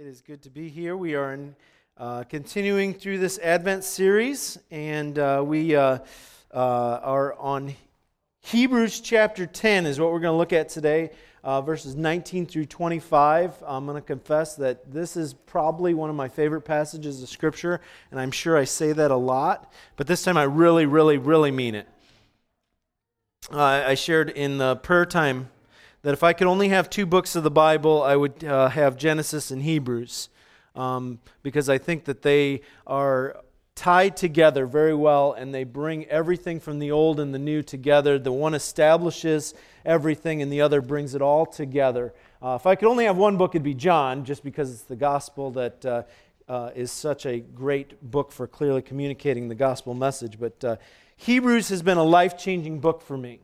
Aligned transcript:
It 0.00 0.06
is 0.06 0.22
good 0.22 0.40
to 0.44 0.50
be 0.50 0.70
here. 0.70 0.96
We 0.96 1.14
are 1.14 1.34
in, 1.34 1.54
uh, 1.98 2.22
continuing 2.22 2.94
through 2.94 3.18
this 3.18 3.38
Advent 3.38 3.84
series, 3.84 4.58
and 4.70 5.18
uh, 5.18 5.44
we 5.46 5.76
uh, 5.76 5.98
uh 6.54 7.00
are 7.02 7.34
on 7.34 7.74
Hebrews 8.40 9.00
chapter 9.00 9.44
10, 9.44 9.84
is 9.84 10.00
what 10.00 10.10
we're 10.10 10.20
going 10.20 10.32
to 10.32 10.38
look 10.38 10.54
at 10.54 10.70
today, 10.70 11.10
uh, 11.44 11.60
verses 11.60 11.96
19 11.96 12.46
through 12.46 12.64
25. 12.64 13.62
I'm 13.66 13.84
going 13.84 14.00
to 14.00 14.00
confess 14.00 14.56
that 14.56 14.90
this 14.90 15.18
is 15.18 15.34
probably 15.34 15.92
one 15.92 16.08
of 16.08 16.16
my 16.16 16.28
favorite 16.28 16.62
passages 16.62 17.22
of 17.22 17.28
Scripture, 17.28 17.82
and 18.10 18.18
I'm 18.18 18.30
sure 18.30 18.56
I 18.56 18.64
say 18.64 18.94
that 18.94 19.10
a 19.10 19.16
lot, 19.16 19.70
but 19.96 20.06
this 20.06 20.22
time 20.22 20.38
I 20.38 20.44
really, 20.44 20.86
really, 20.86 21.18
really 21.18 21.50
mean 21.50 21.74
it. 21.74 21.86
Uh, 23.52 23.84
I 23.86 23.96
shared 23.96 24.30
in 24.30 24.56
the 24.56 24.76
prayer 24.76 25.04
time 25.04 25.50
that 26.02 26.12
if 26.12 26.22
I 26.22 26.32
could 26.32 26.46
only 26.46 26.68
have 26.68 26.88
two 26.88 27.06
books 27.06 27.36
of 27.36 27.42
the 27.42 27.50
Bible, 27.50 28.02
I 28.02 28.16
would 28.16 28.42
uh, 28.44 28.68
have 28.68 28.96
Genesis 28.96 29.50
and 29.50 29.62
Hebrews, 29.62 30.28
um, 30.74 31.18
because 31.42 31.68
I 31.68 31.78
think 31.78 32.04
that 32.04 32.22
they 32.22 32.62
are 32.86 33.36
tied 33.74 34.16
together 34.16 34.66
very 34.66 34.94
well 34.94 35.32
and 35.32 35.54
they 35.54 35.64
bring 35.64 36.04
everything 36.06 36.60
from 36.60 36.78
the 36.78 36.90
old 36.90 37.18
and 37.18 37.32
the 37.32 37.38
new 37.38 37.62
together. 37.62 38.18
The 38.18 38.32
one 38.32 38.54
establishes 38.54 39.54
everything 39.84 40.42
and 40.42 40.52
the 40.52 40.60
other 40.60 40.82
brings 40.82 41.14
it 41.14 41.22
all 41.22 41.46
together. 41.46 42.12
Uh, 42.42 42.58
if 42.60 42.66
I 42.66 42.74
could 42.74 42.88
only 42.88 43.04
have 43.06 43.16
one 43.16 43.36
book, 43.38 43.54
it'd 43.54 43.62
be 43.62 43.74
John, 43.74 44.24
just 44.24 44.44
because 44.44 44.70
it's 44.70 44.82
the 44.82 44.96
gospel 44.96 45.50
that 45.52 45.86
uh, 45.86 46.02
uh, 46.48 46.70
is 46.74 46.90
such 46.90 47.26
a 47.26 47.40
great 47.40 48.02
book 48.02 48.32
for 48.32 48.46
clearly 48.46 48.82
communicating 48.82 49.48
the 49.48 49.54
gospel 49.54 49.94
message. 49.94 50.38
But 50.38 50.62
uh, 50.64 50.76
Hebrews 51.16 51.68
has 51.68 51.80
been 51.80 51.96
a 51.96 52.02
life 52.04 52.36
changing 52.36 52.80
book 52.80 53.00
for 53.00 53.16
me. 53.16 53.40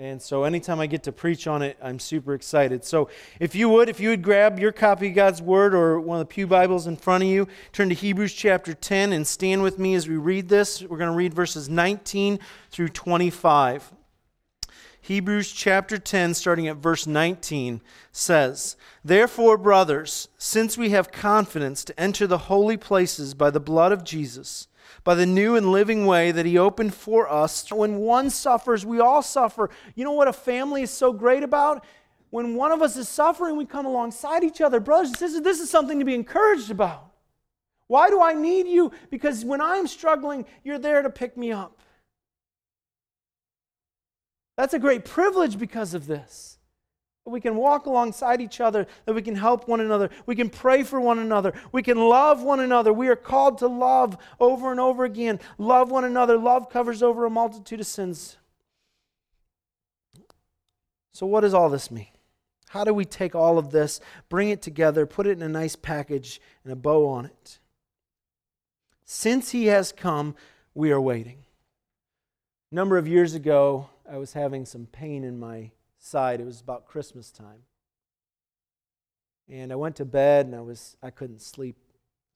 And 0.00 0.20
so 0.20 0.42
anytime 0.42 0.80
I 0.80 0.88
get 0.88 1.04
to 1.04 1.12
preach 1.12 1.46
on 1.46 1.62
it, 1.62 1.78
I'm 1.80 2.00
super 2.00 2.34
excited. 2.34 2.84
So 2.84 3.08
if 3.38 3.54
you 3.54 3.68
would, 3.68 3.88
if 3.88 4.00
you 4.00 4.08
would 4.08 4.22
grab 4.22 4.58
your 4.58 4.72
copy 4.72 5.10
of 5.10 5.14
God's 5.14 5.40
Word 5.40 5.72
or 5.72 6.00
one 6.00 6.20
of 6.20 6.28
the 6.28 6.34
Pew 6.34 6.48
Bibles 6.48 6.88
in 6.88 6.96
front 6.96 7.22
of 7.22 7.30
you, 7.30 7.46
turn 7.72 7.90
to 7.90 7.94
Hebrews 7.94 8.32
chapter 8.32 8.74
10 8.74 9.12
and 9.12 9.24
stand 9.24 9.62
with 9.62 9.78
me 9.78 9.94
as 9.94 10.08
we 10.08 10.16
read 10.16 10.48
this. 10.48 10.82
We're 10.82 10.98
going 10.98 11.12
to 11.12 11.16
read 11.16 11.32
verses 11.32 11.68
19 11.68 12.40
through 12.72 12.88
25. 12.88 13.92
Hebrews 15.00 15.52
chapter 15.52 15.96
10, 15.96 16.34
starting 16.34 16.66
at 16.66 16.78
verse 16.78 17.06
19, 17.06 17.80
says, 18.10 18.76
Therefore, 19.04 19.56
brothers, 19.56 20.26
since 20.38 20.76
we 20.76 20.90
have 20.90 21.12
confidence 21.12 21.84
to 21.84 22.00
enter 22.00 22.26
the 22.26 22.38
holy 22.38 22.76
places 22.76 23.32
by 23.34 23.50
the 23.50 23.60
blood 23.60 23.92
of 23.92 24.02
Jesus, 24.02 24.66
by 25.02 25.14
the 25.14 25.26
new 25.26 25.56
and 25.56 25.72
living 25.72 26.06
way 26.06 26.30
that 26.30 26.46
He 26.46 26.56
opened 26.56 26.94
for 26.94 27.30
us. 27.30 27.70
When 27.72 27.96
one 27.96 28.30
suffers, 28.30 28.86
we 28.86 29.00
all 29.00 29.22
suffer. 29.22 29.70
You 29.94 30.04
know 30.04 30.12
what 30.12 30.28
a 30.28 30.32
family 30.32 30.82
is 30.82 30.90
so 30.90 31.12
great 31.12 31.42
about? 31.42 31.84
When 32.30 32.54
one 32.54 32.72
of 32.72 32.82
us 32.82 32.96
is 32.96 33.08
suffering, 33.08 33.56
we 33.56 33.64
come 33.64 33.86
alongside 33.86 34.44
each 34.44 34.60
other. 34.60 34.80
Brothers 34.80 35.08
and 35.08 35.18
sisters, 35.18 35.42
this 35.42 35.60
is 35.60 35.70
something 35.70 35.98
to 35.98 36.04
be 36.04 36.14
encouraged 36.14 36.70
about. 36.70 37.10
Why 37.86 38.08
do 38.10 38.22
I 38.22 38.34
need 38.34 38.66
you? 38.66 38.92
Because 39.10 39.44
when 39.44 39.60
I'm 39.60 39.86
struggling, 39.86 40.46
you're 40.62 40.78
there 40.78 41.02
to 41.02 41.10
pick 41.10 41.36
me 41.36 41.52
up. 41.52 41.80
That's 44.56 44.74
a 44.74 44.78
great 44.78 45.04
privilege 45.04 45.58
because 45.58 45.94
of 45.94 46.06
this 46.06 46.58
we 47.26 47.40
can 47.40 47.56
walk 47.56 47.86
alongside 47.86 48.40
each 48.40 48.60
other, 48.60 48.86
that 49.06 49.14
we 49.14 49.22
can 49.22 49.34
help 49.34 49.66
one 49.66 49.80
another, 49.80 50.10
we 50.26 50.36
can 50.36 50.50
pray 50.50 50.82
for 50.82 51.00
one 51.00 51.18
another, 51.18 51.54
we 51.72 51.82
can 51.82 51.98
love 51.98 52.42
one 52.42 52.60
another. 52.60 52.92
We 52.92 53.08
are 53.08 53.16
called 53.16 53.58
to 53.58 53.66
love 53.66 54.18
over 54.38 54.70
and 54.70 54.78
over 54.78 55.04
again. 55.04 55.40
Love 55.56 55.90
one 55.90 56.04
another. 56.04 56.36
Love 56.36 56.68
covers 56.68 57.02
over 57.02 57.24
a 57.24 57.30
multitude 57.30 57.80
of 57.80 57.86
sins. 57.86 58.36
So, 61.12 61.26
what 61.26 61.42
does 61.42 61.54
all 61.54 61.70
this 61.70 61.90
mean? 61.90 62.08
How 62.68 62.84
do 62.84 62.92
we 62.92 63.04
take 63.04 63.34
all 63.36 63.56
of 63.56 63.70
this, 63.70 64.00
bring 64.28 64.50
it 64.50 64.60
together, 64.60 65.06
put 65.06 65.28
it 65.28 65.38
in 65.38 65.42
a 65.42 65.48
nice 65.48 65.76
package 65.76 66.40
and 66.64 66.72
a 66.72 66.76
bow 66.76 67.06
on 67.06 67.24
it? 67.24 67.60
Since 69.04 69.52
he 69.52 69.66
has 69.66 69.92
come, 69.92 70.34
we 70.74 70.90
are 70.90 71.00
waiting. 71.00 71.44
A 72.72 72.74
number 72.74 72.98
of 72.98 73.06
years 73.06 73.32
ago, 73.34 73.90
I 74.10 74.18
was 74.18 74.32
having 74.32 74.66
some 74.66 74.86
pain 74.86 75.22
in 75.22 75.38
my 75.38 75.70
side. 76.04 76.40
It 76.40 76.46
was 76.46 76.60
about 76.60 76.86
Christmas 76.86 77.30
time. 77.30 77.62
And 79.48 79.72
I 79.72 79.76
went 79.76 79.96
to 79.96 80.04
bed 80.04 80.46
and 80.46 80.54
I 80.54 80.60
was 80.60 80.96
I 81.02 81.10
couldn't 81.10 81.42
sleep. 81.42 81.76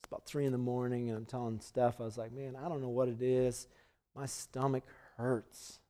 It's 0.00 0.06
about 0.06 0.24
three 0.24 0.46
in 0.46 0.52
the 0.52 0.58
morning, 0.58 1.08
and 1.08 1.18
I'm 1.18 1.24
telling 1.24 1.60
Steph, 1.60 2.00
I 2.00 2.04
was 2.04 2.16
like, 2.16 2.32
man, 2.32 2.54
I 2.54 2.68
don't 2.68 2.80
know 2.80 2.88
what 2.88 3.08
it 3.08 3.20
is. 3.20 3.66
My 4.14 4.26
stomach 4.26 4.84
hurts. 5.16 5.80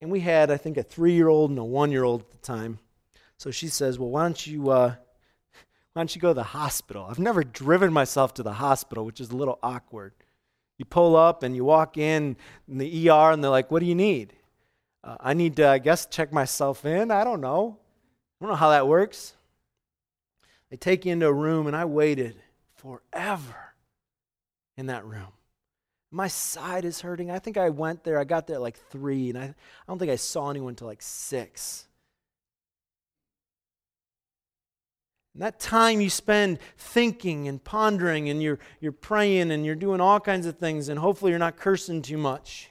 And 0.00 0.10
we 0.12 0.20
had, 0.20 0.50
I 0.50 0.56
think, 0.56 0.76
a 0.76 0.82
three-year-old 0.82 1.50
and 1.50 1.58
a 1.58 1.64
one-year-old 1.64 2.20
at 2.20 2.30
the 2.30 2.38
time. 2.38 2.78
So 3.38 3.50
she 3.50 3.68
says, 3.68 3.98
Well, 3.98 4.10
why 4.10 4.22
don't 4.22 4.46
you 4.46 4.70
uh, 4.70 4.94
why 5.92 6.00
don't 6.00 6.14
you 6.14 6.20
go 6.20 6.28
to 6.28 6.34
the 6.34 6.42
hospital? 6.42 7.06
I've 7.08 7.18
never 7.18 7.42
driven 7.42 7.92
myself 7.92 8.34
to 8.34 8.42
the 8.42 8.52
hospital, 8.54 9.04
which 9.04 9.20
is 9.20 9.30
a 9.30 9.36
little 9.36 9.58
awkward. 9.62 10.12
You 10.78 10.84
pull 10.84 11.16
up 11.16 11.42
and 11.42 11.56
you 11.56 11.64
walk 11.64 11.96
in, 11.96 12.36
in 12.68 12.78
the 12.78 13.10
ER, 13.10 13.30
and 13.32 13.42
they're 13.42 13.50
like, 13.50 13.70
What 13.70 13.80
do 13.80 13.86
you 13.86 13.94
need? 13.94 14.35
Uh, 15.06 15.16
I 15.20 15.34
need 15.34 15.56
to, 15.56 15.68
I 15.68 15.78
guess, 15.78 16.06
check 16.06 16.32
myself 16.32 16.84
in. 16.84 17.12
I 17.12 17.22
don't 17.22 17.40
know. 17.40 17.78
I 18.40 18.44
don't 18.44 18.50
know 18.50 18.56
how 18.56 18.70
that 18.70 18.88
works. 18.88 19.34
They 20.68 20.76
take 20.76 21.06
you 21.06 21.12
into 21.12 21.28
a 21.28 21.32
room, 21.32 21.68
and 21.68 21.76
I 21.76 21.84
waited 21.84 22.36
forever 22.74 23.74
in 24.76 24.86
that 24.86 25.04
room. 25.06 25.28
My 26.10 26.26
side 26.26 26.84
is 26.84 27.00
hurting. 27.00 27.30
I 27.30 27.38
think 27.38 27.56
I 27.56 27.70
went 27.70 28.02
there, 28.02 28.18
I 28.18 28.24
got 28.24 28.48
there 28.48 28.58
like 28.58 28.78
three, 28.90 29.30
and 29.30 29.38
I, 29.38 29.44
I 29.44 29.54
don't 29.86 29.98
think 29.98 30.10
I 30.10 30.16
saw 30.16 30.50
anyone 30.50 30.70
until 30.70 30.88
like 30.88 31.02
six. 31.02 31.86
And 35.34 35.42
that 35.42 35.60
time 35.60 36.00
you 36.00 36.10
spend 36.10 36.58
thinking 36.78 37.46
and 37.46 37.62
pondering, 37.62 38.28
and 38.28 38.42
you're, 38.42 38.58
you're 38.80 38.92
praying 38.92 39.52
and 39.52 39.64
you're 39.64 39.74
doing 39.76 40.00
all 40.00 40.18
kinds 40.18 40.46
of 40.46 40.58
things, 40.58 40.88
and 40.88 40.98
hopefully 40.98 41.30
you're 41.30 41.38
not 41.38 41.56
cursing 41.56 42.02
too 42.02 42.18
much. 42.18 42.70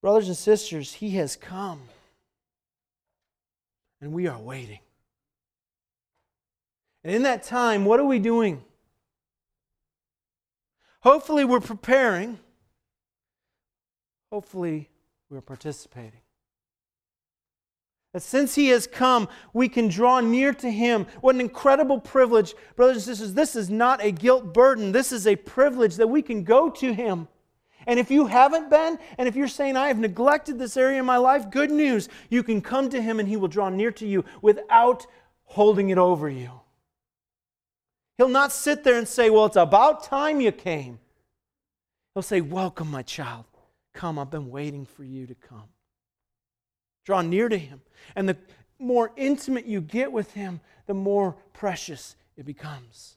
Brothers 0.00 0.28
and 0.28 0.36
sisters, 0.36 0.94
He 0.94 1.10
has 1.10 1.36
come. 1.36 1.82
And 4.00 4.12
we 4.12 4.26
are 4.28 4.38
waiting. 4.38 4.78
And 7.02 7.14
in 7.14 7.22
that 7.22 7.42
time, 7.42 7.84
what 7.84 7.98
are 7.98 8.04
we 8.04 8.18
doing? 8.18 8.62
Hopefully, 11.00 11.44
we're 11.44 11.60
preparing. 11.60 12.38
Hopefully, 14.30 14.88
we're 15.30 15.40
participating. 15.40 16.20
That 18.12 18.22
since 18.22 18.54
He 18.54 18.68
has 18.68 18.86
come, 18.86 19.28
we 19.52 19.68
can 19.68 19.88
draw 19.88 20.20
near 20.20 20.52
to 20.54 20.70
Him. 20.70 21.06
What 21.20 21.34
an 21.34 21.40
incredible 21.40 22.00
privilege. 22.00 22.54
Brothers 22.76 22.96
and 22.96 23.16
sisters, 23.16 23.34
this 23.34 23.56
is 23.56 23.68
not 23.68 24.02
a 24.02 24.10
guilt 24.10 24.54
burden. 24.54 24.92
This 24.92 25.12
is 25.12 25.26
a 25.26 25.36
privilege 25.36 25.96
that 25.96 26.08
we 26.08 26.22
can 26.22 26.44
go 26.44 26.70
to 26.70 26.92
Him. 26.92 27.28
And 27.88 27.98
if 27.98 28.10
you 28.10 28.26
haven't 28.26 28.68
been, 28.68 28.98
and 29.16 29.26
if 29.26 29.34
you're 29.34 29.48
saying, 29.48 29.78
I 29.78 29.88
have 29.88 29.98
neglected 29.98 30.58
this 30.58 30.76
area 30.76 31.00
in 31.00 31.06
my 31.06 31.16
life, 31.16 31.50
good 31.50 31.70
news. 31.70 32.10
You 32.28 32.42
can 32.42 32.60
come 32.60 32.90
to 32.90 33.00
Him 33.00 33.18
and 33.18 33.26
He 33.26 33.38
will 33.38 33.48
draw 33.48 33.70
near 33.70 33.90
to 33.92 34.06
you 34.06 34.26
without 34.42 35.06
holding 35.44 35.88
it 35.88 35.96
over 35.96 36.28
you. 36.28 36.50
He'll 38.18 38.28
not 38.28 38.52
sit 38.52 38.84
there 38.84 38.98
and 38.98 39.08
say, 39.08 39.30
Well, 39.30 39.46
it's 39.46 39.56
about 39.56 40.04
time 40.04 40.42
you 40.42 40.52
came. 40.52 40.98
He'll 42.12 42.22
say, 42.22 42.42
Welcome, 42.42 42.90
my 42.90 43.00
child. 43.00 43.46
Come, 43.94 44.18
I've 44.18 44.30
been 44.30 44.50
waiting 44.50 44.84
for 44.84 45.02
you 45.02 45.26
to 45.26 45.34
come. 45.34 45.70
Draw 47.06 47.22
near 47.22 47.48
to 47.48 47.56
Him. 47.56 47.80
And 48.14 48.28
the 48.28 48.36
more 48.78 49.12
intimate 49.16 49.64
you 49.64 49.80
get 49.80 50.12
with 50.12 50.34
Him, 50.34 50.60
the 50.86 50.94
more 50.94 51.36
precious 51.54 52.16
it 52.36 52.44
becomes. 52.44 53.16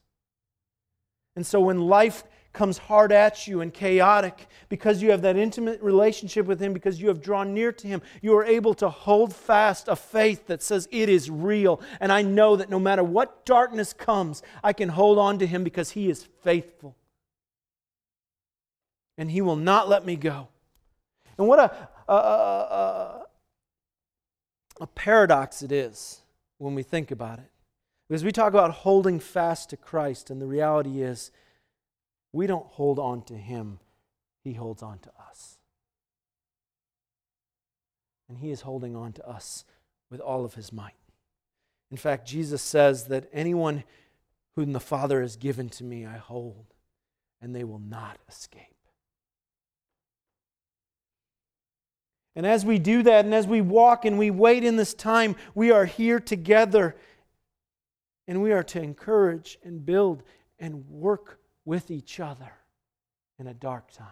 And 1.36 1.46
so 1.46 1.60
when 1.60 1.82
life 1.82 2.24
comes 2.54 2.78
hard 2.78 3.12
at 3.12 3.48
you 3.48 3.62
and 3.62 3.74
chaotic, 3.74 4.48
because 4.70 5.02
you 5.02 5.12
have 5.12 5.22
that 5.22 5.38
intimate 5.38 5.82
relationship 5.82 6.46
with 6.46 6.60
Him, 6.60 6.74
because 6.74 7.02
you 7.02 7.08
have 7.08 7.22
drawn 7.22 7.54
near 7.54 7.72
to 7.72 7.88
Him, 7.88 8.02
you 8.22 8.36
are 8.36 8.44
able 8.44 8.74
to 8.76 8.90
hold 8.90 9.34
fast 9.34 9.88
a 9.88 9.96
faith 9.96 10.48
that 10.48 10.62
says, 10.62 10.88
It 10.92 11.10
is 11.10 11.30
real. 11.30 11.82
And 12.00 12.12
I 12.12 12.22
know 12.22 12.56
that 12.56 12.70
no 12.70 12.80
matter 12.80 13.04
what 13.04 13.46
darkness 13.46 13.94
comes, 13.94 14.44
I 14.64 14.74
can 14.74 14.90
hold 14.90 15.18
on 15.18 15.40
to 15.40 15.48
Him 15.48 15.64
because 15.64 15.92
He 15.92 16.10
is 16.10 16.28
faithful. 16.44 16.96
And 19.18 19.32
He 19.32 19.42
will 19.42 19.56
not 19.56 19.88
let 19.88 20.06
me 20.06 20.16
go. 20.16 20.50
And 21.38 21.48
what 21.48 21.60
a, 21.60 21.90
a, 22.12 22.16
a, 22.16 23.26
a 24.82 24.88
paradox 24.88 25.62
it 25.62 25.72
is 25.72 26.22
when 26.58 26.76
we 26.76 26.84
think 26.84 27.12
about 27.12 27.40
it. 27.40 27.50
Because 28.08 28.26
we 28.26 28.34
talk 28.34 28.50
about 28.50 28.72
holding 28.72 29.22
fast 29.22 29.70
to 29.70 29.78
Christ, 29.78 30.30
and 30.30 30.42
the 30.42 30.46
reality 30.46 31.02
is, 31.02 31.32
we 32.34 32.48
don't 32.48 32.66
hold 32.66 33.00
on 33.00 33.24
to 33.24 33.36
him, 33.36 33.80
he 34.44 34.54
holds 34.54 34.82
on 34.82 35.00
to 35.00 35.10
us. 35.30 35.58
And 38.30 38.38
he 38.38 38.52
is 38.52 38.62
holding 38.62 38.96
on 38.96 39.14
to 39.14 39.28
us 39.28 39.66
with 40.10 40.22
all 40.22 40.46
of 40.46 40.54
his 40.54 40.72
might. 40.72 40.94
In 41.90 41.98
fact, 41.98 42.28
Jesus 42.28 42.62
says 42.62 43.06
that 43.06 43.28
anyone 43.34 43.84
whom 44.56 44.72
the 44.72 44.80
Father 44.80 45.22
has 45.22 45.36
given 45.36 45.70
to 45.70 45.84
me, 45.84 46.06
I 46.06 46.18
hold, 46.18 46.66
and 47.42 47.54
they 47.54 47.66
will 47.66 47.80
not 47.80 48.18
escape. 48.30 48.62
And 52.36 52.46
as 52.46 52.66
we 52.66 52.80
do 52.80 53.04
that, 53.04 53.26
and 53.26 53.34
as 53.34 53.46
we 53.46 53.60
walk 53.60 54.06
and 54.06 54.18
we 54.18 54.32
wait 54.32 54.64
in 54.64 54.78
this 54.78 54.94
time, 54.94 55.36
we 55.54 55.72
are 55.72 55.86
here 55.86 56.20
together. 56.20 56.96
And 58.28 58.42
we 58.42 58.54
are 58.54 58.64
to 58.64 58.82
encourage 58.82 59.58
and 59.64 59.86
build 59.86 60.24
and 60.58 60.88
work 60.88 61.41
with 61.66 61.92
each 61.92 62.20
other 62.20 62.52
in 63.40 63.48
a 63.48 63.54
dark 63.54 63.92
time. 63.92 64.08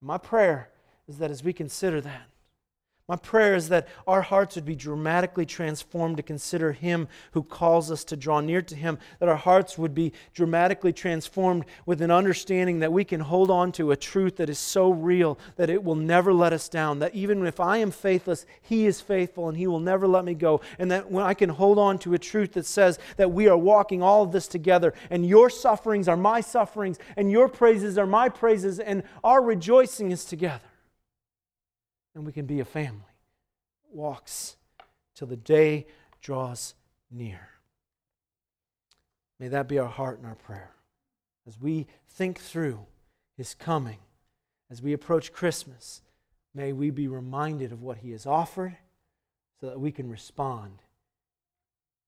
My 0.00 0.18
prayer 0.18 0.70
is 1.08 1.18
that 1.18 1.30
as 1.30 1.42
we 1.42 1.52
consider 1.52 2.00
that, 2.00 2.28
my 3.08 3.16
prayer 3.16 3.54
is 3.54 3.70
that 3.70 3.88
our 4.06 4.20
hearts 4.20 4.54
would 4.54 4.66
be 4.66 4.76
dramatically 4.76 5.46
transformed 5.46 6.18
to 6.18 6.22
consider 6.22 6.72
Him 6.72 7.08
who 7.32 7.42
calls 7.42 7.90
us 7.90 8.04
to 8.04 8.16
draw 8.16 8.40
near 8.40 8.60
to 8.60 8.76
Him, 8.76 8.98
that 9.18 9.30
our 9.30 9.36
hearts 9.36 9.78
would 9.78 9.94
be 9.94 10.12
dramatically 10.34 10.92
transformed 10.92 11.64
with 11.86 12.02
an 12.02 12.10
understanding 12.10 12.80
that 12.80 12.92
we 12.92 13.04
can 13.04 13.20
hold 13.20 13.50
on 13.50 13.72
to 13.72 13.92
a 13.92 13.96
truth 13.96 14.36
that 14.36 14.50
is 14.50 14.58
so 14.58 14.90
real 14.90 15.38
that 15.56 15.70
it 15.70 15.82
will 15.82 15.94
never 15.94 16.34
let 16.34 16.52
us 16.52 16.68
down, 16.68 16.98
that 16.98 17.14
even 17.14 17.46
if 17.46 17.58
I 17.60 17.78
am 17.78 17.90
faithless, 17.90 18.44
He 18.60 18.84
is 18.84 19.00
faithful 19.00 19.48
and 19.48 19.56
He 19.56 19.66
will 19.66 19.80
never 19.80 20.06
let 20.06 20.26
me 20.26 20.34
go, 20.34 20.60
and 20.78 20.90
that 20.90 21.10
when 21.10 21.24
I 21.24 21.32
can 21.32 21.48
hold 21.48 21.78
on 21.78 21.98
to 22.00 22.12
a 22.12 22.18
truth 22.18 22.52
that 22.52 22.66
says 22.66 22.98
that 23.16 23.32
we 23.32 23.48
are 23.48 23.56
walking 23.56 24.02
all 24.02 24.22
of 24.22 24.32
this 24.32 24.46
together, 24.46 24.92
and 25.08 25.26
your 25.26 25.48
sufferings 25.48 26.08
are 26.08 26.16
my 26.16 26.42
sufferings, 26.42 26.98
and 27.16 27.32
your 27.32 27.48
praises 27.48 27.96
are 27.96 28.06
my 28.06 28.28
praises, 28.28 28.78
and 28.78 29.02
our 29.24 29.40
rejoicing 29.40 30.10
is 30.10 30.26
together 30.26 30.60
and 32.14 32.24
we 32.24 32.32
can 32.32 32.46
be 32.46 32.60
a 32.60 32.64
family. 32.64 33.02
Walks 33.90 34.56
till 35.14 35.28
the 35.28 35.36
day 35.36 35.86
draws 36.20 36.74
near. 37.10 37.48
May 39.38 39.48
that 39.48 39.68
be 39.68 39.78
our 39.78 39.88
heart 39.88 40.18
and 40.18 40.26
our 40.26 40.34
prayer. 40.34 40.72
As 41.46 41.58
we 41.60 41.86
think 42.08 42.38
through 42.40 42.86
his 43.36 43.54
coming, 43.54 43.98
as 44.70 44.82
we 44.82 44.92
approach 44.92 45.32
Christmas, 45.32 46.02
may 46.54 46.72
we 46.72 46.90
be 46.90 47.08
reminded 47.08 47.72
of 47.72 47.82
what 47.82 47.98
he 47.98 48.10
has 48.10 48.26
offered 48.26 48.76
so 49.60 49.66
that 49.66 49.80
we 49.80 49.90
can 49.90 50.08
respond 50.08 50.82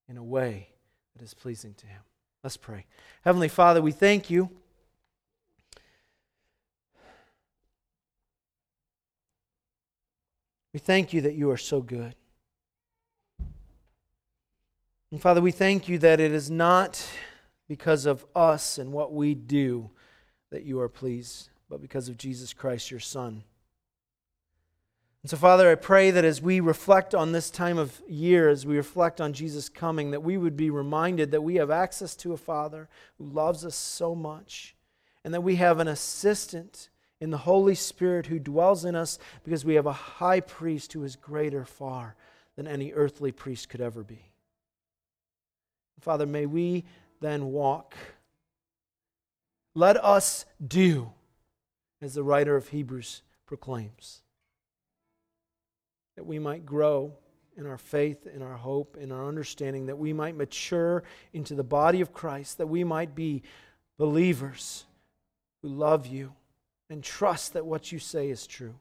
in 0.09 0.17
a 0.17 0.25
way 0.25 0.69
that 1.17 1.23
is 1.23 1.35
pleasing 1.35 1.75
to 1.75 1.87
him. 1.87 2.03
Let's 2.43 2.57
pray. 2.57 2.87
Heavenly 3.23 3.49
Father, 3.49 3.81
we 3.81 3.93
thank 3.93 4.29
you 4.31 4.51
We 10.73 10.79
thank 10.81 11.13
you 11.13 11.21
that 11.23 11.35
you 11.35 11.51
are 11.51 11.57
so 11.57 11.81
good. 11.81 12.15
And 15.11 15.21
Father, 15.21 15.41
we 15.41 15.51
thank 15.51 15.89
you 15.89 15.99
that 15.99 16.21
it 16.21 16.33
is 16.33 16.51
not 16.51 17.05
because 17.69 18.07
of 18.07 18.25
us 18.35 18.79
and 18.79 18.93
what 18.93 19.13
we 19.13 19.35
do 19.35 19.91
that 20.51 20.65
you 20.65 20.79
are 20.81 20.89
pleased, 20.89 21.49
but 21.69 21.81
because 21.81 22.09
of 22.09 22.17
Jesus 22.17 22.53
Christ, 22.53 22.91
your 22.91 23.01
Son. 23.01 23.43
And 25.23 25.31
so, 25.31 25.37
Father, 25.37 25.71
I 25.71 25.75
pray 25.75 26.11
that 26.13 26.25
as 26.25 26.41
we 26.41 26.61
reflect 26.61 27.15
on 27.15 27.33
this 27.33 27.51
time 27.51 27.77
of 27.77 28.01
year, 28.09 28.49
as 28.49 28.65
we 28.65 28.77
reflect 28.77 29.21
on 29.21 29.33
Jesus 29.33 29.69
coming, 29.69 30.13
that 30.13 30.23
we 30.23 30.37
would 30.37 30.57
be 30.57 30.71
reminded 30.71 31.33
that 31.33 31.43
we 31.43 31.57
have 31.57 31.71
access 31.71 32.15
to 32.17 32.33
a 32.33 32.39
Father 32.39 32.89
who 33.19 33.25
loves 33.25 33.65
us 33.65 33.75
so 33.75 34.15
much, 34.15 34.77
and 35.25 35.35
that 35.35 35.43
we 35.43 35.57
have 35.57 35.81
an 35.81 35.89
assistant 35.89 36.90
in 37.21 37.31
the 37.31 37.39
Holy 37.39 37.75
Spirit 37.75 38.27
who 38.27 38.39
dwells 38.39 38.85
in 38.85 38.95
us 38.95 39.19
because 39.45 39.65
we 39.65 39.75
have 39.75 39.87
a 39.87 39.93
high 39.93 40.41
priest 40.41 40.93
who 40.93 41.05
is 41.05 41.17
greater 41.17 41.65
far 41.65 42.17
than 42.57 42.67
any 42.67 42.93
earthly 42.93 43.31
priest 43.33 43.69
could 43.69 43.81
ever 43.81 44.03
be. 44.03 44.25
Father, 46.01 46.27
may 46.27 46.47
we 46.47 46.85
then 47.21 47.53
walk. 47.53 47.95
Let 49.75 50.03
us 50.03 50.47
do 50.67 51.13
as 52.01 52.15
the 52.15 52.23
writer 52.23 52.57
of 52.57 52.69
Hebrews 52.69 53.23
proclaims, 53.47 54.23
that 56.17 56.25
we 56.25 56.39
might 56.39 56.65
grow 56.65 57.13
in 57.57 57.67
our 57.67 57.77
faith, 57.77 58.27
in 58.27 58.41
our 58.41 58.57
hope, 58.57 58.97
in 58.99 59.13
our 59.13 59.29
understanding, 59.29 59.87
that 59.87 59.99
we 59.99 60.15
might 60.15 60.35
mature 60.37 61.03
into 61.35 61.55
the 61.55 61.65
body 61.65 62.01
of 62.01 62.15
Christ, 62.15 62.57
that 62.59 62.69
we 62.69 62.85
might 62.85 63.15
be 63.15 63.43
believers 63.99 64.85
who 65.61 65.69
love 65.69 66.07
you 66.07 66.33
and 66.91 67.03
trust 67.03 67.53
that 67.55 67.65
what 67.65 67.93
you 67.93 67.99
say 67.99 68.29
is 68.29 68.47
true. 68.47 68.75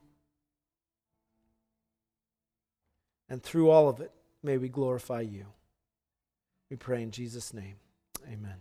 And 3.29 3.41
through 3.41 3.69
all 3.69 3.87
of 3.87 4.01
it, 4.01 4.11
may 4.41 4.57
we 4.57 4.67
glorify 4.67 5.21
you. 5.21 5.45
We 6.71 6.75
pray 6.75 7.03
in 7.03 7.11
Jesus' 7.11 7.53
name. 7.53 7.75
Amen. 8.27 8.55